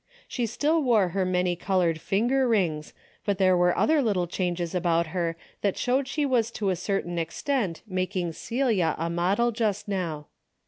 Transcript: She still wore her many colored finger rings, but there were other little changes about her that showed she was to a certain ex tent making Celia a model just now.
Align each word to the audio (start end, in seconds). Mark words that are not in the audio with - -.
She 0.27 0.47
still 0.47 0.81
wore 0.81 1.09
her 1.09 1.25
many 1.25 1.55
colored 1.55 2.01
finger 2.01 2.47
rings, 2.47 2.91
but 3.23 3.37
there 3.37 3.55
were 3.55 3.77
other 3.77 4.01
little 4.01 4.25
changes 4.25 4.73
about 4.73 5.05
her 5.13 5.37
that 5.61 5.77
showed 5.77 6.07
she 6.07 6.25
was 6.25 6.49
to 6.53 6.71
a 6.71 6.75
certain 6.75 7.19
ex 7.19 7.39
tent 7.43 7.83
making 7.85 8.33
Celia 8.33 8.95
a 8.97 9.11
model 9.11 9.51
just 9.51 9.87
now. 9.87 10.25